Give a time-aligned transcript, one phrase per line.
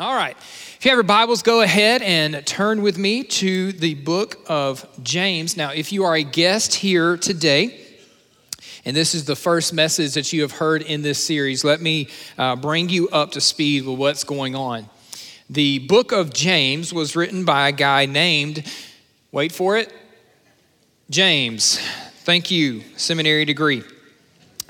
[0.00, 0.34] All right.
[0.34, 4.88] If you have your Bibles, go ahead and turn with me to the book of
[5.02, 5.58] James.
[5.58, 7.78] Now, if you are a guest here today,
[8.86, 12.08] and this is the first message that you have heard in this series, let me
[12.38, 14.88] uh, bring you up to speed with what's going on.
[15.50, 18.66] The book of James was written by a guy named,
[19.32, 19.92] wait for it,
[21.10, 21.78] James.
[22.24, 23.82] Thank you, seminary degree.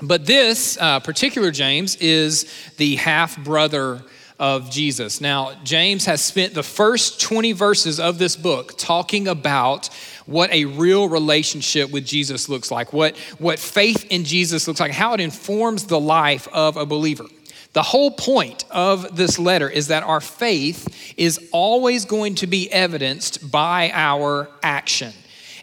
[0.01, 4.01] But this uh, particular James is the half brother
[4.41, 5.21] of Jesus.
[5.21, 9.89] Now, James has spent the first 20 verses of this book talking about
[10.25, 14.91] what a real relationship with Jesus looks like, what, what faith in Jesus looks like,
[14.91, 17.25] how it informs the life of a believer.
[17.73, 22.69] The whole point of this letter is that our faith is always going to be
[22.71, 25.13] evidenced by our action.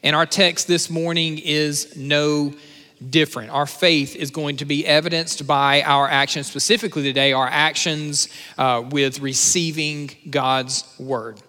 [0.04, 2.54] And our text this morning is no
[3.10, 3.50] different.
[3.50, 8.84] Our faith is going to be evidenced by our actions, specifically today, our actions uh,
[8.90, 11.40] with receiving God's word.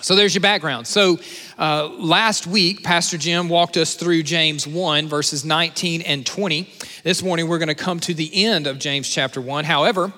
[0.00, 0.86] So there's your background.
[0.86, 1.18] So
[1.58, 6.70] uh, last week, Pastor Jim walked us through James 1, verses 19 and 20.
[7.02, 9.64] This morning, we're going to come to the end of James chapter 1.
[9.64, 10.12] However,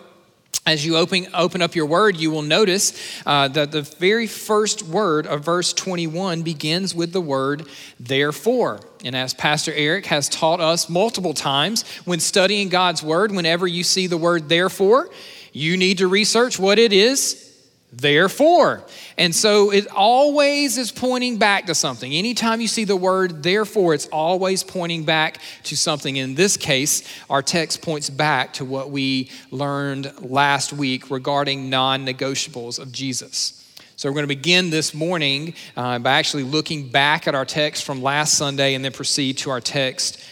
[0.69, 2.93] as you open, open up your word, you will notice
[3.25, 7.67] uh, that the very first word of verse 21 begins with the word
[7.99, 8.81] therefore.
[9.05, 13.83] And as Pastor Eric has taught us multiple times, when studying God's word, whenever you
[13.83, 15.09] see the word therefore,
[15.53, 17.48] you need to research what it is
[17.93, 18.83] therefore.
[19.17, 22.13] And so it always is pointing back to something.
[22.13, 26.17] Anytime you see the word therefore, it's always pointing back to something.
[26.17, 32.05] In this case, our text points back to what we learned last week regarding non
[32.05, 33.55] negotiables of Jesus.
[33.97, 37.85] So, we're going to begin this morning uh, by actually looking back at our text
[37.85, 40.23] from last Sunday and then proceed to our text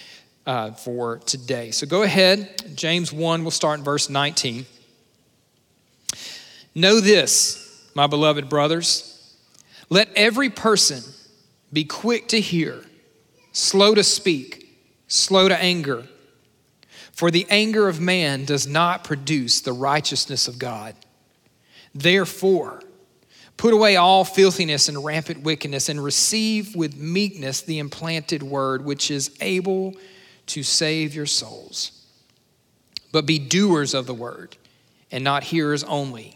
[0.46, 1.72] uh, for today.
[1.72, 2.76] So, go ahead.
[2.76, 4.66] James 1, we'll start in verse 19.
[6.76, 9.34] Know this, my beloved brothers.
[9.88, 11.02] Let every person
[11.72, 12.84] be quick to hear,
[13.52, 14.78] slow to speak,
[15.08, 16.04] slow to anger.
[17.12, 20.94] For the anger of man does not produce the righteousness of God.
[21.94, 22.82] Therefore,
[23.56, 29.10] put away all filthiness and rampant wickedness and receive with meekness the implanted word, which
[29.10, 29.94] is able
[30.48, 32.04] to save your souls.
[33.12, 34.58] But be doers of the word
[35.10, 36.35] and not hearers only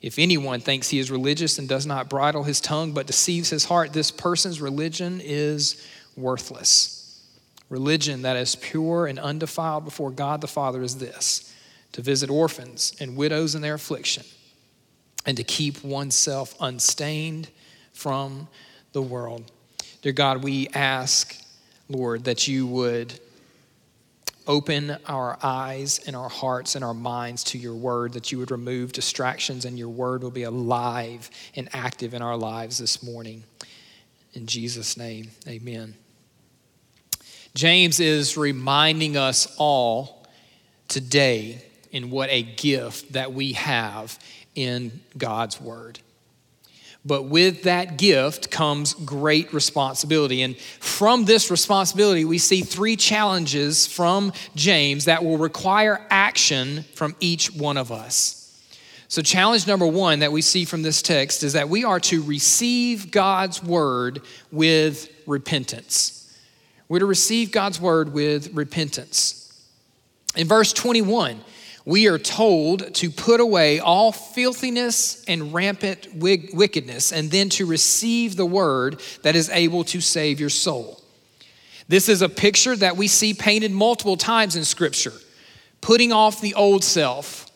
[0.00, 3.66] If anyone thinks he is religious and does not bridle his tongue but deceives his
[3.66, 6.96] heart, this person's religion is worthless.
[7.68, 11.54] Religion that is pure and undefiled before God the Father is this
[11.92, 14.24] to visit orphans and widows in their affliction,
[15.26, 17.48] and to keep oneself unstained
[17.92, 18.48] from
[18.92, 19.50] the world.
[20.00, 21.36] Dear God, we ask,
[21.88, 23.18] Lord, that you would
[24.50, 28.50] open our eyes and our hearts and our minds to your word, that you would
[28.50, 33.44] remove distractions and your word will be alive and active in our lives this morning.
[34.32, 35.94] In Jesus' name, amen.
[37.54, 40.26] James is reminding us all
[40.88, 44.18] today in what a gift that we have
[44.56, 46.00] in God's word.
[47.04, 50.42] But with that gift comes great responsibility.
[50.42, 57.16] And from this responsibility, we see three challenges from James that will require action from
[57.20, 58.36] each one of us.
[59.08, 62.22] So, challenge number one that we see from this text is that we are to
[62.22, 64.20] receive God's word
[64.52, 66.16] with repentance.
[66.88, 69.36] We're to receive God's word with repentance.
[70.36, 71.40] In verse 21,
[71.84, 78.36] we are told to put away all filthiness and rampant wickedness and then to receive
[78.36, 81.00] the word that is able to save your soul.
[81.88, 85.12] This is a picture that we see painted multiple times in Scripture
[85.80, 87.50] putting off the old self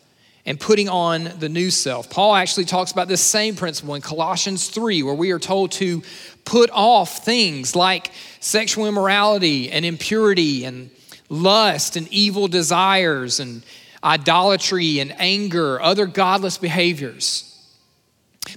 [0.45, 2.09] and putting on the new self.
[2.09, 6.03] Paul actually talks about this same principle in Colossians 3, where we are told to
[6.43, 10.91] put off things like sexual immorality and impurity and
[11.29, 13.63] lust and evil desires and
[14.05, 17.51] idolatry and anger, other godless behaviors.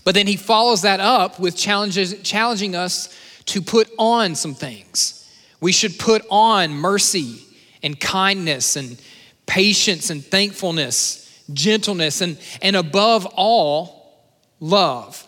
[0.05, 3.17] But then he follows that up with challenges, challenging us
[3.47, 5.27] to put on some things.
[5.61, 7.41] We should put on mercy
[7.83, 9.01] and kindness and
[9.47, 14.21] patience and thankfulness, gentleness, and, and above all,
[14.61, 15.27] love.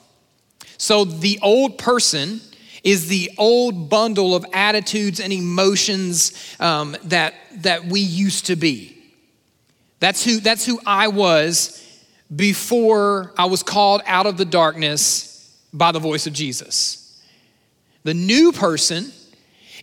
[0.76, 2.40] So the old person
[2.84, 8.99] is the old bundle of attitudes and emotions um, that, that we used to be.
[10.00, 11.76] That's who, that's who I was
[12.34, 17.20] before I was called out of the darkness by the voice of Jesus.
[18.02, 19.12] The new person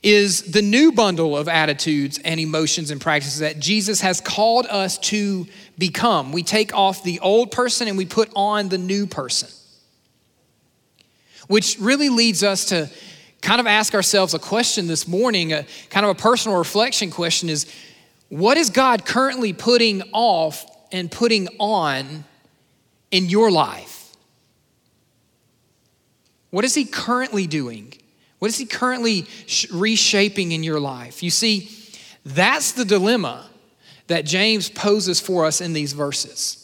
[0.03, 4.97] is the new bundle of attitudes and emotions and practices that Jesus has called us
[4.99, 5.47] to
[5.77, 6.31] become.
[6.31, 9.49] We take off the old person and we put on the new person.
[11.47, 12.89] Which really leads us to
[13.41, 17.49] kind of ask ourselves a question this morning, a kind of a personal reflection question
[17.49, 17.65] is
[18.29, 22.25] what is God currently putting off and putting on
[23.11, 24.15] in your life?
[26.49, 27.93] What is He currently doing?
[28.39, 29.25] What is He currently
[29.71, 31.23] reshaping in your life?
[31.23, 31.71] You see,
[32.25, 33.49] that's the dilemma
[34.07, 36.63] that James poses for us in these verses.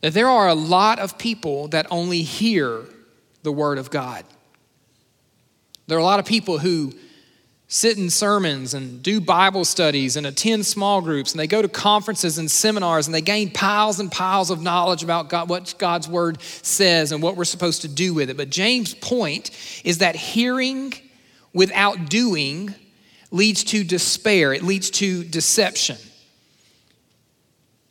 [0.00, 2.84] That there are a lot of people that only hear
[3.42, 4.24] the Word of God.
[5.86, 6.92] There are a lot of people who
[7.70, 11.68] sit in sermons and do Bible studies and attend small groups and they go to
[11.68, 16.08] conferences and seminars and they gain piles and piles of knowledge about God, what God's
[16.08, 18.38] word says and what we're supposed to do with it.
[18.38, 19.50] But James' point
[19.84, 20.94] is that hearing
[21.52, 22.74] without doing
[23.30, 25.98] leads to despair, it leads to deception.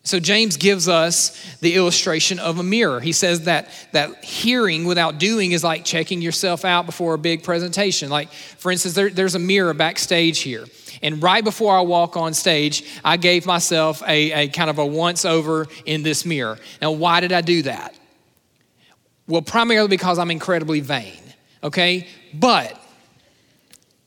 [0.07, 3.01] So James gives us the illustration of a mirror.
[3.01, 7.43] He says that that hearing without doing is like checking yourself out before a big
[7.43, 8.09] presentation.
[8.09, 10.63] Like, for instance, there, there's a mirror backstage here.
[11.01, 14.85] And right before I walk on stage, I gave myself a, a kind of a
[14.85, 16.57] once over in this mirror.
[16.81, 17.93] Now, why did I do that?
[19.27, 21.19] Well, primarily because I'm incredibly vain,
[21.61, 22.07] okay?
[22.33, 22.81] But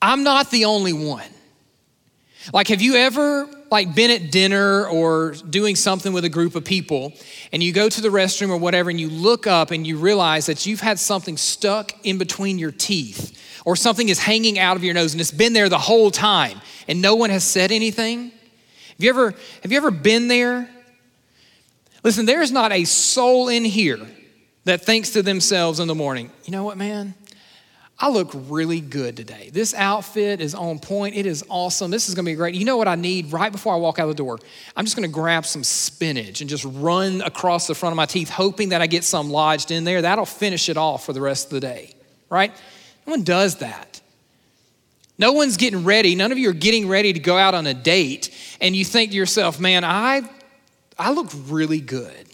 [0.01, 1.29] I'm not the only one.
[2.51, 6.65] Like, have you ever like been at dinner or doing something with a group of
[6.65, 7.13] people
[7.53, 10.45] and you go to the restroom or whatever and you look up and you realize
[10.45, 14.83] that you've had something stuck in between your teeth or something is hanging out of
[14.83, 16.59] your nose and it's been there the whole time
[16.89, 18.25] and no one has said anything?
[18.25, 19.33] Have you ever
[19.63, 20.69] have you ever been there?
[22.03, 24.05] Listen, there's not a soul in here
[24.65, 27.13] that thinks to themselves in the morning, you know what, man?
[28.03, 29.51] I look really good today.
[29.53, 31.15] This outfit is on point.
[31.15, 31.91] It is awesome.
[31.91, 32.55] This is going to be great.
[32.55, 34.39] You know what I need right before I walk out the door?
[34.75, 38.07] I'm just going to grab some spinach and just run across the front of my
[38.07, 40.01] teeth, hoping that I get some lodged in there.
[40.01, 41.93] That'll finish it off for the rest of the day,
[42.27, 42.51] right?
[43.05, 44.01] No one does that.
[45.19, 46.15] No one's getting ready.
[46.15, 49.11] None of you are getting ready to go out on a date, and you think
[49.11, 50.27] to yourself, man, I,
[50.97, 52.30] I look really good.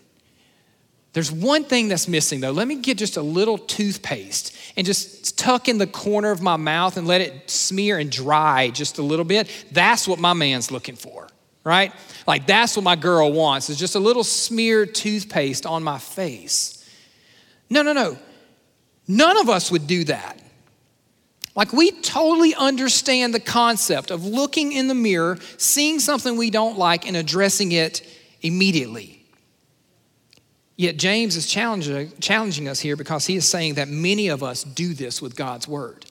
[1.18, 2.52] There's one thing that's missing though.
[2.52, 6.58] Let me get just a little toothpaste and just tuck in the corner of my
[6.58, 9.50] mouth and let it smear and dry just a little bit.
[9.72, 11.28] That's what my man's looking for,
[11.64, 11.92] right?
[12.28, 16.88] Like that's what my girl wants is just a little smeared toothpaste on my face.
[17.68, 18.16] No, no, no.
[19.08, 20.40] None of us would do that.
[21.56, 26.78] Like, we totally understand the concept of looking in the mirror, seeing something we don't
[26.78, 28.08] like, and addressing it
[28.44, 29.17] immediately.
[30.78, 34.94] Yet James is challenging, us here because he is saying that many of us do
[34.94, 36.06] this with God's word.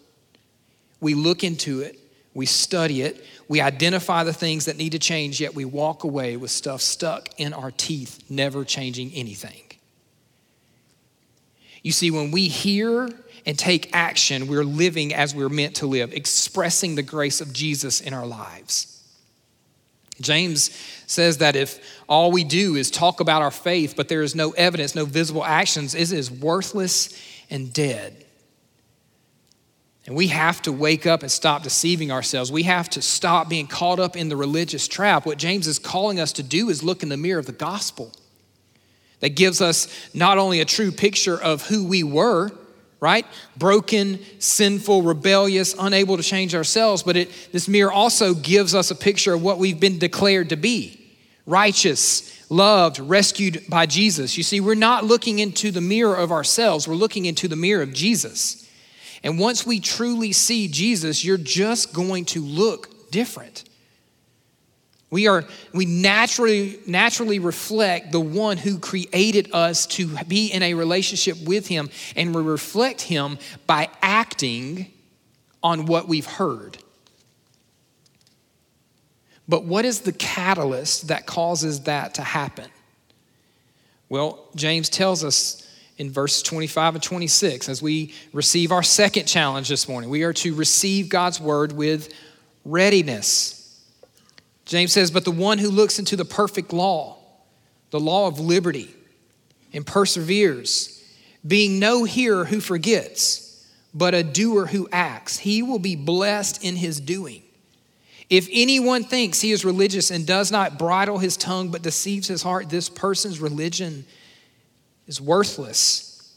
[1.01, 1.97] We look into it,
[2.35, 6.37] we study it, we identify the things that need to change, yet we walk away
[6.37, 9.63] with stuff stuck in our teeth, never changing anything.
[11.85, 13.09] You see, when we hear
[13.47, 18.01] and take action, we're living as we're meant to live, expressing the grace of Jesus
[18.01, 18.96] in our lives.
[20.21, 20.71] James
[21.07, 24.53] says that if all we do is talk about our faith, but there is no
[24.53, 27.21] evidence, no visible actions, it is worthless
[27.51, 28.25] and dead.
[30.07, 32.53] And we have to wake up and stop deceiving ourselves.
[32.53, 35.27] We have to stop being caught up in the religious trap.
[35.27, 38.13] What James is calling us to do is look in the mirror of the gospel
[39.21, 42.53] that gives us not only a true picture of who we were,
[43.01, 43.27] right?
[43.57, 48.95] Broken, sinful, rebellious, unable to change ourselves, but it, this mirror also gives us a
[48.95, 51.03] picture of what we've been declared to be
[51.47, 54.37] righteous, loved, rescued by Jesus.
[54.37, 57.83] You see, we're not looking into the mirror of ourselves, we're looking into the mirror
[57.83, 58.69] of Jesus.
[59.23, 63.65] And once we truly see Jesus, you're just going to look different.
[65.11, 70.75] We are we naturally naturally reflect the one who created us to be in a
[70.75, 74.93] relationship with him and we reflect him by acting
[75.63, 76.79] on what we've heard.
[79.49, 82.69] But what is the catalyst that causes that to happen?
[84.09, 85.63] Well, James tells us
[85.99, 90.11] in verse 25 and 26 as we receive our second challenge this morning.
[90.11, 92.13] We are to receive God's word with
[92.65, 93.56] readiness.
[94.67, 97.17] James says, But the one who looks into the perfect law,
[97.91, 98.95] the law of liberty,
[99.73, 100.93] and perseveres,
[101.47, 105.39] being no hearer who forgets, but a doer who acts.
[105.39, 107.43] He will be blessed in his doing.
[108.29, 112.43] If anyone thinks he is religious and does not bridle his tongue but deceives his
[112.43, 114.05] heart, this person's religion
[115.07, 116.35] is worthless.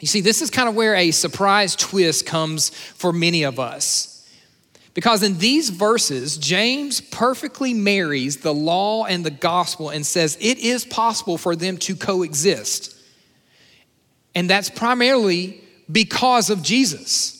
[0.00, 4.11] You see, this is kind of where a surprise twist comes for many of us.
[4.94, 10.58] Because in these verses, James perfectly marries the law and the gospel and says it
[10.58, 12.94] is possible for them to coexist.
[14.34, 17.38] And that's primarily because of Jesus.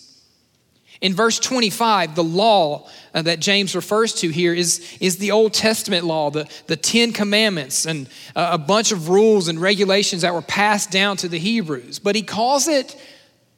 [1.02, 5.52] In verse 25, the law uh, that James refers to here is, is the Old
[5.52, 10.32] Testament law, the, the Ten Commandments, and uh, a bunch of rules and regulations that
[10.32, 11.98] were passed down to the Hebrews.
[11.98, 12.96] But he calls it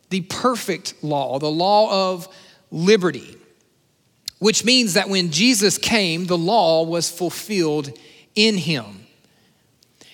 [0.08, 2.28] the perfect law, the law of
[2.70, 3.36] liberty,
[4.44, 7.90] which means that when Jesus came, the law was fulfilled
[8.34, 9.06] in him.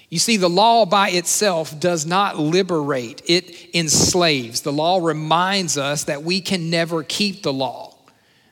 [0.09, 4.61] You see, the law by itself does not liberate, it enslaves.
[4.61, 7.97] The law reminds us that we can never keep the law.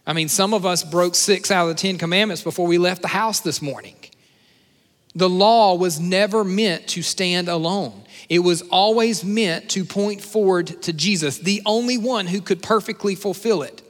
[0.04, 3.02] I mean, some of us broke six out of the Ten Commandments before we left
[3.02, 3.94] the house this morning.
[5.14, 8.02] The law was never meant to stand alone.
[8.28, 13.14] It was always meant to point forward to Jesus, the only one who could perfectly
[13.14, 13.84] fulfill it.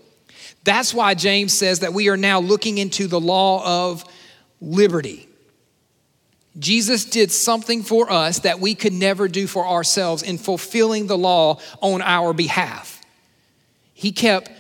[0.65, 4.05] That's why James says that we are now looking into the law of
[4.61, 5.29] liberty.
[6.59, 11.19] Jesus did something for us that we could never do for ourselves in fulfilling the
[11.19, 13.01] law on our behalf.
[13.95, 14.51] He kept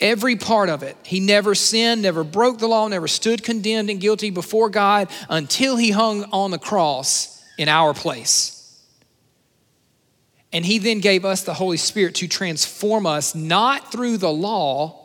[0.00, 0.96] every part of it.
[1.02, 5.76] He never sinned, never broke the law, never stood condemned and guilty before God until
[5.76, 8.54] he hung on the cross in our place.
[10.52, 14.97] And he then gave us the Holy Spirit to transform us not through the law,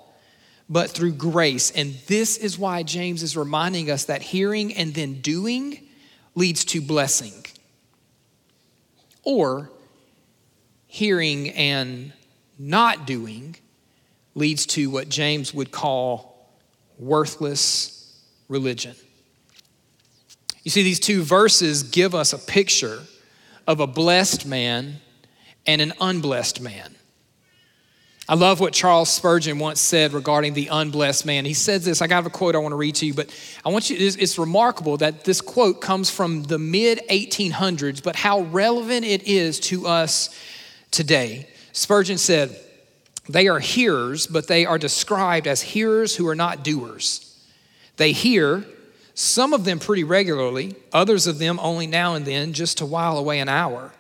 [0.74, 1.70] but through grace.
[1.72, 5.88] And this is why James is reminding us that hearing and then doing
[6.34, 7.46] leads to blessing.
[9.22, 9.70] Or
[10.88, 12.12] hearing and
[12.58, 13.56] not doing
[14.34, 16.50] leads to what James would call
[16.98, 18.96] worthless religion.
[20.64, 23.04] You see, these two verses give us a picture
[23.68, 24.96] of a blessed man
[25.68, 26.96] and an unblessed man.
[28.28, 31.44] I love what Charles Spurgeon once said regarding the unblessed man.
[31.44, 33.30] He says this, I got a quote I want to read to you, but
[33.66, 38.16] I want you, it's, it's remarkable that this quote comes from the mid 1800s, but
[38.16, 40.30] how relevant it is to us
[40.90, 41.50] today.
[41.74, 42.58] Spurgeon said,
[43.28, 47.30] They are hearers, but they are described as hearers who are not doers.
[47.98, 48.64] They hear,
[49.16, 53.18] some of them pretty regularly, others of them only now and then, just to while
[53.18, 53.92] away an hour.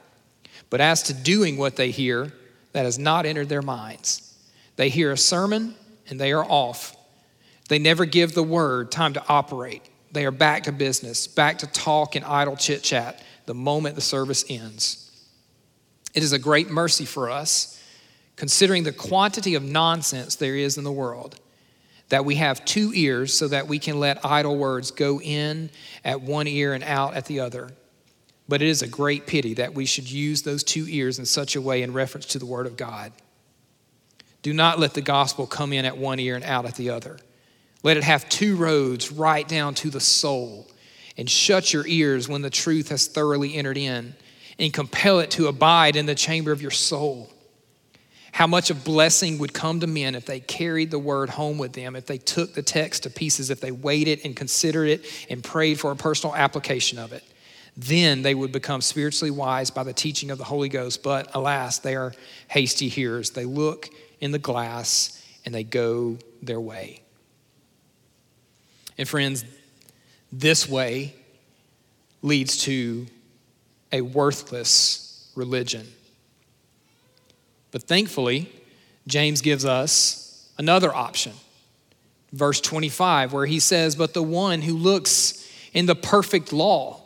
[0.70, 2.32] But as to doing what they hear,
[2.74, 4.36] that has not entered their minds.
[4.76, 5.76] They hear a sermon
[6.10, 6.96] and they are off.
[7.70, 9.84] They never give the word time to operate.
[10.12, 14.02] They are back to business, back to talk and idle chit chat the moment the
[14.02, 15.12] service ends.
[16.14, 17.82] It is a great mercy for us,
[18.36, 21.40] considering the quantity of nonsense there is in the world,
[22.10, 25.70] that we have two ears so that we can let idle words go in
[26.04, 27.72] at one ear and out at the other.
[28.48, 31.56] But it is a great pity that we should use those two ears in such
[31.56, 33.14] a way in reference to the Word of God.
[34.42, 37.18] Do not let the gospel come in at one ear and out at the other.
[37.84, 40.68] Let it have two roads right down to the soul.
[41.18, 44.16] And shut your ears when the truth has thoroughly entered in,
[44.60, 47.30] and compel it to abide in the chamber of your soul.
[48.32, 51.74] How much of blessing would come to men if they carried the word home with
[51.74, 55.06] them, if they took the text to pieces, if they weighed it and considered it
[55.30, 57.24] and prayed for a personal application of it.
[57.76, 61.02] Then they would become spiritually wise by the teaching of the Holy Ghost.
[61.02, 62.14] But alas, they are
[62.48, 63.32] hasty hearers.
[63.32, 63.90] They look
[64.20, 67.02] in the glass and they go their way.
[68.98, 69.44] And friends,
[70.32, 71.16] this way
[72.22, 73.08] leads to
[73.92, 75.88] a worthless religion.
[77.72, 78.52] But thankfully,
[79.08, 81.34] James gives us another option.
[82.32, 87.03] Verse 25, where he says, But the one who looks in the perfect law,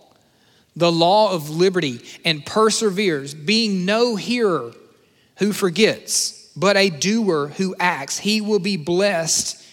[0.78, 4.72] the law of liberty and perseveres, being no hearer
[5.38, 9.66] who forgets, but a doer who acts, he will be blessed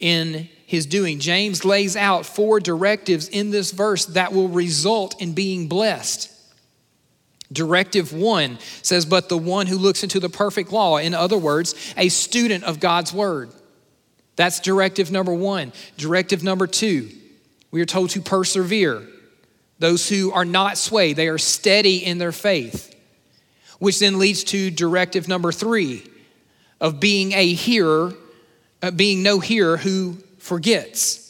[0.00, 1.18] in his doing.
[1.20, 6.32] James lays out four directives in this verse that will result in being blessed.
[7.52, 11.74] Directive one says, But the one who looks into the perfect law, in other words,
[11.94, 13.50] a student of God's word.
[14.36, 15.74] That's directive number one.
[15.98, 17.10] Directive number two,
[17.70, 19.06] we are told to persevere.
[19.78, 22.94] Those who are not swayed, they are steady in their faith,
[23.78, 26.04] which then leads to directive number three
[26.80, 28.14] of being a hearer,
[28.82, 31.24] uh, being no hearer who forgets.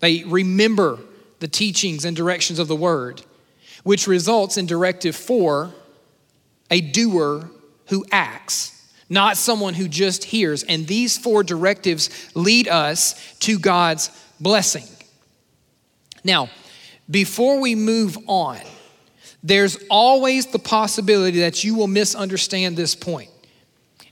[0.00, 0.98] They remember
[1.40, 3.22] the teachings and directions of the word,
[3.82, 5.74] which results in directive four
[6.70, 7.50] a doer
[7.88, 8.70] who acts,
[9.08, 10.62] not someone who just hears.
[10.62, 14.10] And these four directives lead us to God's
[14.40, 14.84] blessing.
[16.24, 16.48] Now,
[17.10, 18.60] before we move on,
[19.42, 23.30] there's always the possibility that you will misunderstand this point.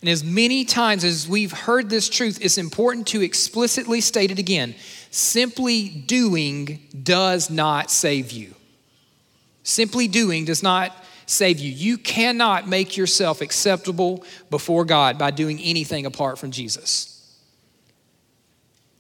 [0.00, 4.38] And as many times as we've heard this truth, it's important to explicitly state it
[4.38, 4.74] again.
[5.10, 8.54] Simply doing does not save you.
[9.62, 10.92] Simply doing does not
[11.26, 11.70] save you.
[11.70, 17.08] You cannot make yourself acceptable before God by doing anything apart from Jesus.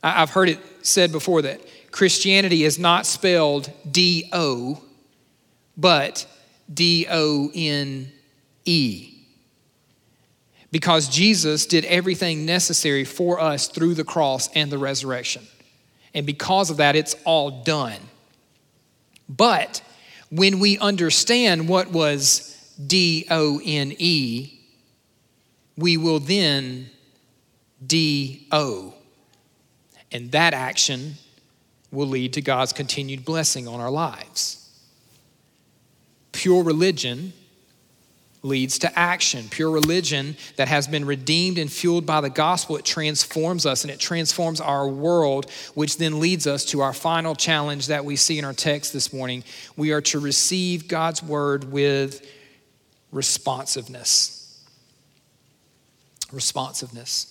[0.02, 1.60] I've heard it said before that
[1.92, 4.82] Christianity is not spelled D O,
[5.76, 6.26] but
[6.72, 8.10] D O N
[8.64, 9.08] E.
[10.72, 15.46] Because Jesus did everything necessary for us through the cross and the resurrection.
[16.14, 18.00] And because of that, it's all done.
[19.28, 19.82] But
[20.30, 24.60] when we understand what was D O N E,
[25.76, 26.88] we will then
[27.86, 28.94] D O.
[30.10, 31.16] And that action
[31.92, 34.58] will lead to God's continued blessing on our lives.
[36.32, 37.34] Pure religion
[38.42, 39.46] leads to action.
[39.50, 43.90] Pure religion that has been redeemed and fueled by the gospel, it transforms us and
[43.90, 48.38] it transforms our world, which then leads us to our final challenge that we see
[48.38, 49.44] in our text this morning.
[49.76, 52.26] We are to receive God's word with
[53.12, 54.64] responsiveness.
[56.32, 57.28] Responsiveness.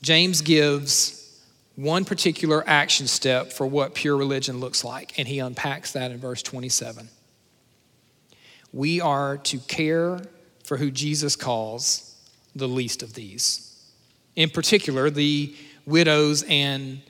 [0.00, 1.21] James gives
[1.76, 6.18] one particular action step for what pure religion looks like, and he unpacks that in
[6.18, 7.08] verse 27
[8.72, 10.20] we are to care
[10.64, 12.16] for who Jesus calls
[12.54, 13.68] the least of these.
[14.34, 17.02] In particular, the widows and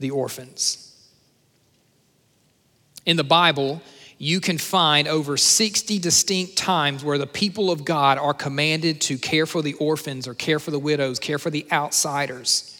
[0.00, 0.86] the orphans.
[3.06, 3.82] In the Bible,
[4.18, 9.16] you can find over 60 distinct times where the people of God are commanded to
[9.16, 12.79] care for the orphans or care for the widows, care for the outsiders.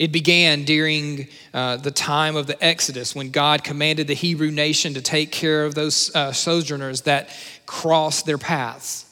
[0.00, 4.94] It began during uh, the time of the Exodus when God commanded the Hebrew nation
[4.94, 7.28] to take care of those uh, sojourners that
[7.66, 9.04] crossed their paths.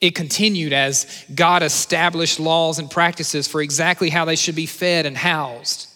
[0.00, 5.06] It continued as God established laws and practices for exactly how they should be fed
[5.06, 5.88] and housed.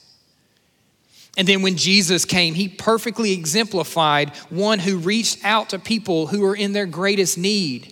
[1.39, 6.41] And then when Jesus came, he perfectly exemplified one who reached out to people who
[6.41, 7.92] were in their greatest need.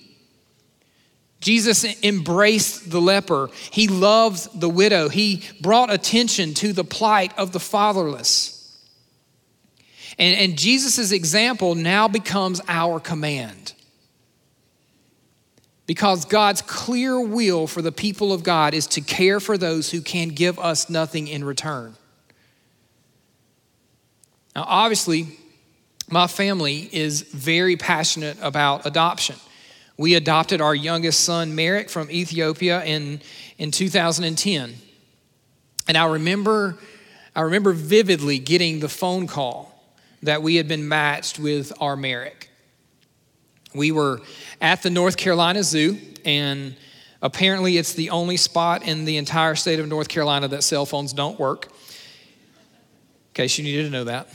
[1.40, 3.48] Jesus embraced the leper.
[3.70, 5.08] He loved the widow.
[5.08, 8.56] He brought attention to the plight of the fatherless.
[10.18, 13.72] And, and Jesus' example now becomes our command.
[15.86, 20.02] Because God's clear will for the people of God is to care for those who
[20.02, 21.96] can give us nothing in return.
[24.54, 25.38] Now, obviously,
[26.10, 29.36] my family is very passionate about adoption.
[30.00, 33.20] We adopted our youngest son, Merrick, from Ethiopia in,
[33.58, 34.74] in 2010.
[35.88, 36.78] And I remember,
[37.36, 39.78] I remember vividly getting the phone call
[40.22, 42.48] that we had been matched with our Merrick.
[43.74, 44.22] We were
[44.58, 46.76] at the North Carolina Zoo, and
[47.20, 51.12] apparently it's the only spot in the entire state of North Carolina that cell phones
[51.12, 51.66] don't work.
[51.66, 54.28] In case you needed to know that.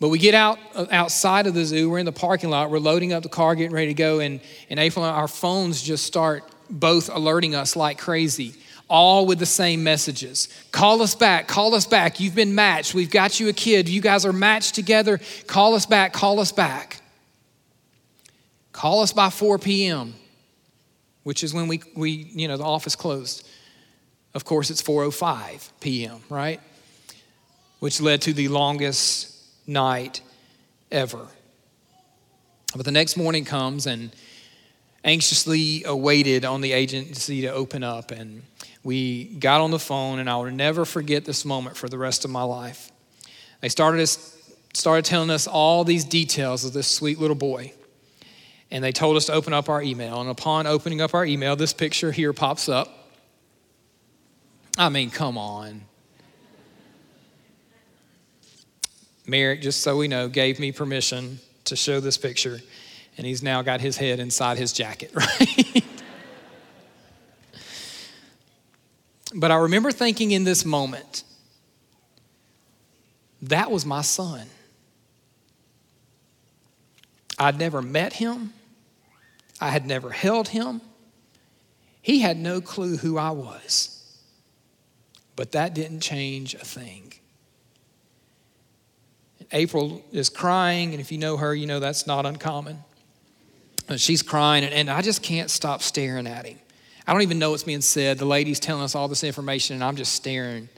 [0.00, 2.78] But we get out uh, outside of the zoo, we're in the parking lot, we're
[2.78, 6.04] loading up the car, getting ready to go, and, and April and our phones just
[6.04, 8.54] start both alerting us like crazy,
[8.88, 10.48] all with the same messages.
[10.72, 12.20] Call us back, call us back.
[12.20, 12.94] You've been matched.
[12.94, 13.88] We've got you a kid.
[13.88, 15.20] You guys are matched together.
[15.46, 17.00] Call us back, call us back.
[18.72, 20.14] Call us by 4 p.m.,
[21.22, 23.46] which is when we, we you know, the office closed.
[24.34, 26.60] Of course, it's 4:05 p.m., right?
[27.80, 29.31] Which led to the longest
[29.66, 30.20] night
[30.90, 31.26] ever.
[32.74, 34.10] But the next morning comes and
[35.04, 38.10] anxiously awaited on the agency to open up.
[38.10, 38.42] And
[38.82, 42.24] we got on the phone, and I will never forget this moment for the rest
[42.24, 42.90] of my life.
[43.60, 44.08] They started,
[44.74, 47.72] started telling us all these details of this sweet little boy.
[48.70, 50.20] And they told us to open up our email.
[50.20, 52.88] And upon opening up our email, this picture here pops up.
[54.78, 55.82] I mean, come on.
[59.26, 62.60] Merrick, just so we know, gave me permission to show this picture,
[63.16, 65.84] and he's now got his head inside his jacket, right?
[69.34, 71.24] but I remember thinking in this moment,
[73.42, 74.46] that was my son.
[77.38, 78.52] I'd never met him,
[79.60, 80.80] I had never held him.
[82.02, 84.02] He had no clue who I was.
[85.36, 87.14] But that didn't change a thing.
[89.52, 92.78] April is crying, and if you know her, you know that's not uncommon.
[93.96, 96.58] She's crying, and, and I just can't stop staring at him.
[97.06, 98.18] I don't even know what's being said.
[98.18, 100.68] The lady's telling us all this information, and I'm just staring.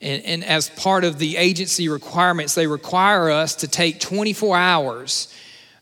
[0.00, 5.34] And, and, as part of the agency requirements, they require us to take 24 hours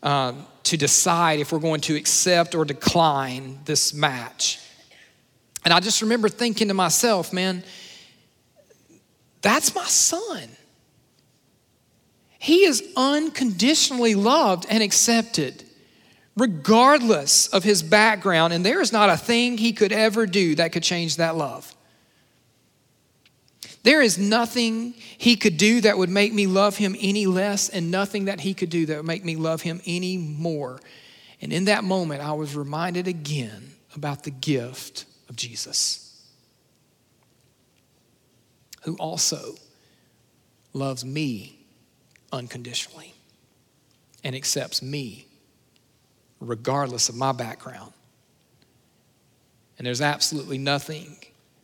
[0.03, 4.61] um, to decide if we're going to accept or decline this match.
[5.65, 7.63] And I just remember thinking to myself, man,
[9.41, 10.49] that's my son.
[12.39, 15.65] He is unconditionally loved and accepted,
[16.37, 20.73] regardless of his background, and there is not a thing he could ever do that
[20.73, 21.75] could change that love.
[23.83, 27.91] There is nothing he could do that would make me love him any less, and
[27.91, 30.79] nothing that he could do that would make me love him any more.
[31.41, 36.23] And in that moment, I was reminded again about the gift of Jesus,
[38.83, 39.57] who also
[40.73, 41.58] loves me
[42.33, 43.15] unconditionally
[44.25, 45.27] and accepts me
[46.41, 47.93] regardless of my background.
[49.77, 51.17] And there's absolutely nothing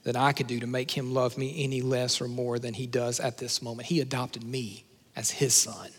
[0.05, 2.87] that I could do to make him love me any less or more than he
[2.87, 3.88] does at this moment.
[3.88, 4.85] He adopted me
[5.16, 5.90] as his son.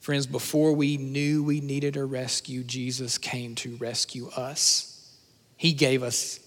[0.00, 5.16] Friends, before we knew we needed a rescue, Jesus came to rescue us.
[5.56, 6.40] He gave us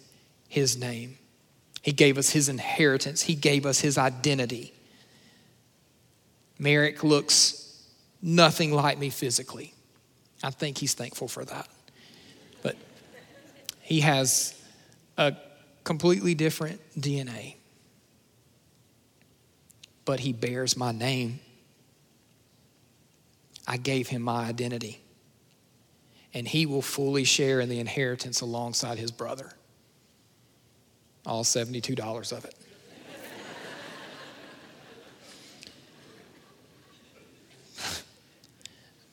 [0.48, 1.18] his name,
[1.82, 4.74] he gave us his inheritance, he gave us his identity.
[6.60, 7.86] Merrick looks
[8.22, 9.74] nothing like me physically.
[10.44, 11.68] I think he's thankful for that.
[12.62, 12.76] But
[13.82, 14.60] he has
[15.18, 15.36] a
[15.84, 17.56] completely different DNA.
[20.06, 21.40] But he bears my name.
[23.68, 25.02] I gave him my identity.
[26.34, 29.54] And he will fully share in the inheritance alongside his brother.
[31.26, 32.56] All $72 of it.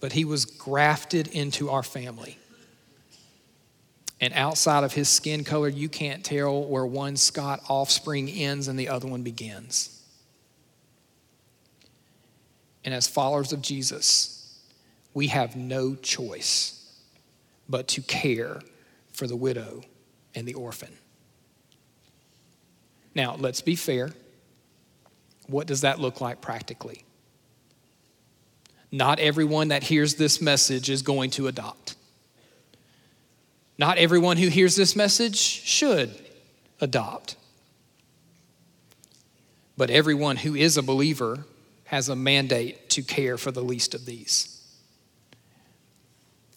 [0.05, 2.37] But he was grafted into our family.
[4.21, 8.79] And outside of his skin color, you can't tell where one Scott offspring ends and
[8.79, 10.03] the other one begins.
[12.85, 14.61] And as followers of Jesus,
[15.15, 17.03] we have no choice
[17.67, 18.61] but to care
[19.15, 19.85] for the widow
[20.35, 20.93] and the orphan.
[23.15, 24.11] Now, let's be fair.
[25.47, 27.04] What does that look like practically?
[28.95, 31.97] Not everyone that hears this message is going to adopt.
[33.77, 36.15] Not everyone who hears this message should
[36.81, 37.35] adopt.
[39.77, 41.45] But everyone who is a believer
[41.87, 44.65] has a mandate to care for the least of these.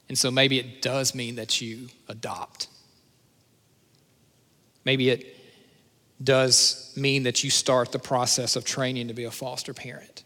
[0.07, 2.67] And so maybe it does mean that you adopt.
[4.85, 5.35] Maybe it
[6.23, 10.23] does mean that you start the process of training to be a foster parent.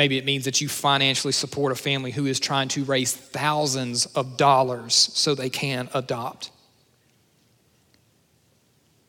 [0.00, 4.06] Maybe it means that you financially support a family who is trying to raise thousands
[4.06, 6.50] of dollars so they can adopt.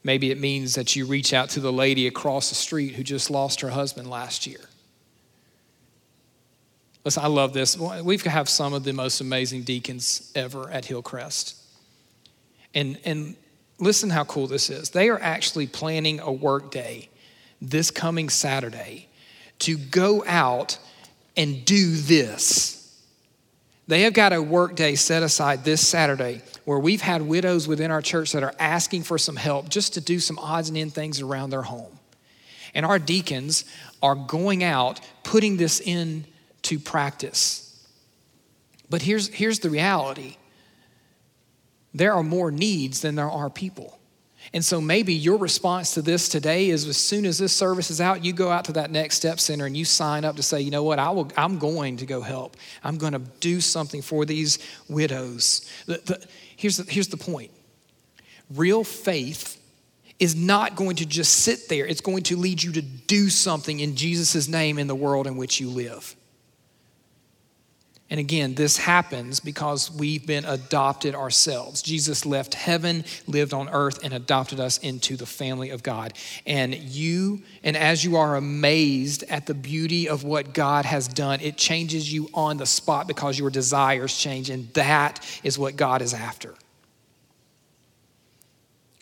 [0.04, 3.30] Maybe it means that you reach out to the lady across the street who just
[3.30, 4.60] lost her husband last year.
[7.06, 7.78] Listen, I love this.
[7.78, 11.56] We have some of the most amazing deacons ever at Hillcrest.
[12.74, 13.38] And, and
[13.80, 14.90] listen how cool this is.
[14.90, 17.08] They are actually planning a work day
[17.62, 19.08] this coming Saturday
[19.62, 20.78] to go out
[21.38, 22.78] and do this.
[23.88, 27.92] They have got a work day set aside this Saturday where we've had widows within
[27.92, 30.94] our church that are asking for some help just to do some odds and end
[30.94, 32.00] things around their home.
[32.74, 33.66] And our deacons
[34.02, 37.68] are going out putting this into practice.
[38.90, 40.38] But here's, here's the reality
[41.94, 44.00] there are more needs than there are people.
[44.54, 48.02] And so maybe your response to this today is as soon as this service is
[48.02, 50.60] out, you go out to that next step center and you sign up to say,
[50.62, 52.58] you know what, I will, I'm going to go help.
[52.84, 55.70] I'm going to do something for these widows.
[55.86, 56.28] The, the,
[56.58, 57.52] here's, the, here's the point
[58.50, 59.58] real faith
[60.20, 63.80] is not going to just sit there, it's going to lead you to do something
[63.80, 66.16] in Jesus' name in the world in which you live.
[68.12, 71.82] And again, this happens because we've been adopted ourselves.
[71.82, 76.14] Jesus left heaven, lived on earth, and adopted us into the family of God.
[76.46, 81.40] And you, and as you are amazed at the beauty of what God has done,
[81.40, 84.50] it changes you on the spot because your desires change.
[84.50, 86.54] And that is what God is after.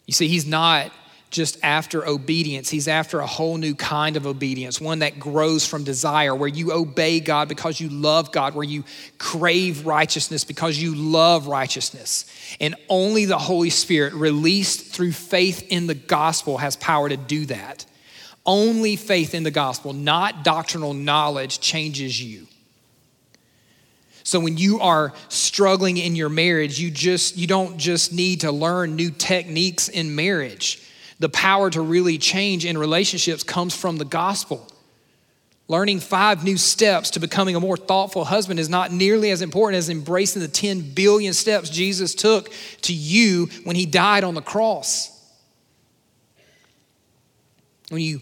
[0.05, 0.91] You see, He's not
[1.29, 2.69] just after obedience.
[2.69, 6.71] He's after a whole new kind of obedience, one that grows from desire, where you
[6.71, 8.83] obey God because you love God, where you
[9.17, 12.25] crave righteousness because you love righteousness.
[12.59, 17.45] And only the Holy Spirit, released through faith in the gospel, has power to do
[17.47, 17.85] that.
[18.45, 22.47] Only faith in the gospel, not doctrinal knowledge, changes you.
[24.23, 28.51] So when you are struggling in your marriage, you just you don't just need to
[28.51, 30.83] learn new techniques in marriage.
[31.19, 34.67] The power to really change in relationships comes from the gospel.
[35.67, 39.77] Learning five new steps to becoming a more thoughtful husband is not nearly as important
[39.77, 42.51] as embracing the 10 billion steps Jesus took
[42.81, 45.15] to you when he died on the cross.
[47.89, 48.21] When you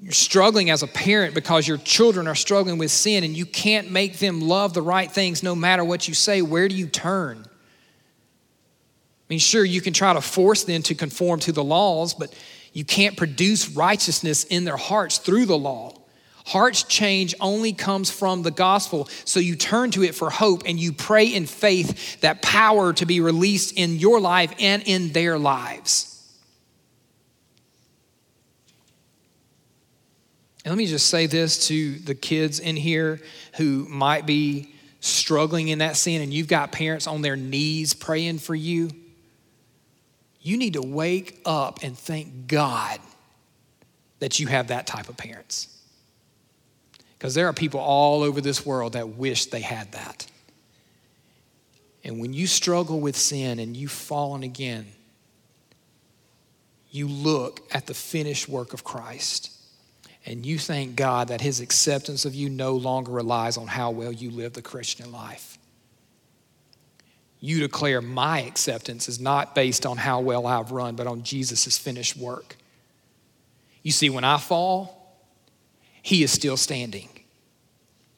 [0.00, 3.90] you're struggling as a parent because your children are struggling with sin and you can't
[3.90, 7.47] make them love the right things no matter what you say, where do you turn?
[9.28, 12.34] I mean, sure, you can try to force them to conform to the laws, but
[12.72, 15.94] you can't produce righteousness in their hearts through the law.
[16.46, 19.06] Heart's change only comes from the gospel.
[19.26, 23.04] So you turn to it for hope and you pray in faith that power to
[23.04, 26.14] be released in your life and in their lives.
[30.64, 33.20] And let me just say this to the kids in here
[33.56, 38.38] who might be struggling in that sin, and you've got parents on their knees praying
[38.38, 38.90] for you.
[40.40, 43.00] You need to wake up and thank God
[44.20, 45.74] that you have that type of parents.
[47.16, 50.26] Because there are people all over this world that wish they had that.
[52.04, 54.86] And when you struggle with sin and you've fallen again,
[56.90, 59.52] you look at the finished work of Christ
[60.24, 64.12] and you thank God that His acceptance of you no longer relies on how well
[64.12, 65.57] you live the Christian life.
[67.40, 71.78] You declare, My acceptance is not based on how well I've run, but on Jesus'
[71.78, 72.56] finished work.
[73.82, 75.16] You see, when I fall,
[76.02, 77.08] He is still standing.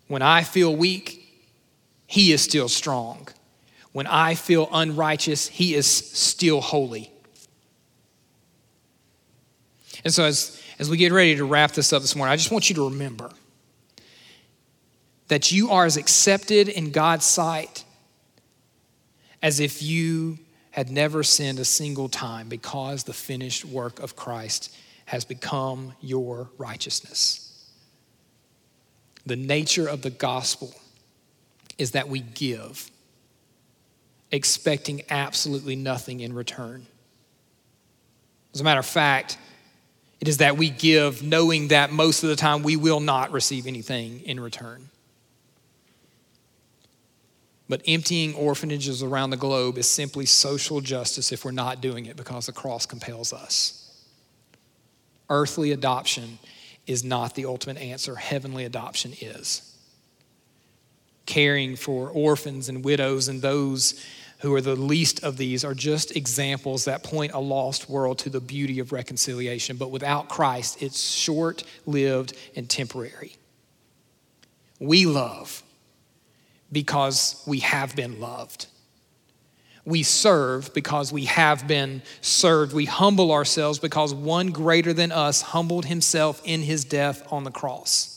[0.09, 1.45] When I feel weak,
[2.07, 3.29] He is still strong.
[3.93, 7.13] When I feel unrighteous, He is still holy.
[10.03, 12.51] And so, as as we get ready to wrap this up this morning, I just
[12.51, 13.31] want you to remember
[15.29, 17.85] that you are as accepted in God's sight
[19.43, 20.39] as if you
[20.71, 24.75] had never sinned a single time because the finished work of Christ
[25.07, 27.47] has become your righteousness.
[29.27, 30.75] The nature of the gospel
[31.79, 32.91] is that we give,
[34.31, 36.87] expecting absolutely nothing in return.
[38.55, 39.39] As a matter of fact,
[40.21, 43.67] it is that we give knowing that most of the time we will not receive
[43.67, 44.91] anything in return.
[47.71, 52.17] But emptying orphanages around the globe is simply social justice if we're not doing it
[52.17, 54.05] because the cross compels us.
[55.29, 56.41] Earthly adoption
[56.89, 59.79] is not the ultimate answer, heavenly adoption is.
[61.27, 64.05] Caring for orphans and widows and those
[64.41, 68.31] who are the least of these, are just examples that point a lost world to
[68.31, 69.77] the beauty of reconciliation.
[69.77, 73.37] But without Christ, it's short lived and temporary.
[74.81, 75.63] We love
[76.73, 78.67] because we have been loved.
[79.85, 82.73] We serve because we have been served.
[82.73, 87.51] We humble ourselves because one greater than us humbled himself in his death on the
[87.51, 88.17] cross.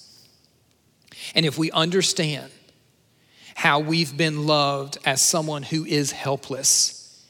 [1.35, 2.51] And if we understand
[3.55, 7.23] how we've been loved as someone who is helpless,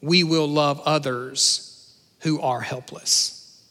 [0.00, 3.62] we will love others who are helpless.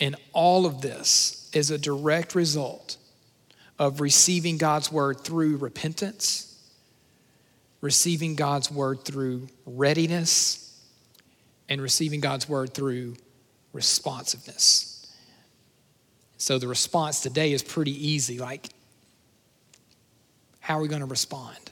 [0.00, 2.96] And all of this is a direct result
[3.78, 6.58] of receiving God's word through repentance,
[7.80, 10.60] receiving God's word through readiness,
[11.68, 13.16] and receiving God's word through
[13.72, 15.12] responsiveness.
[16.36, 18.38] So the response today is pretty easy.
[18.38, 18.68] Like,
[20.60, 21.63] how are we going to respond?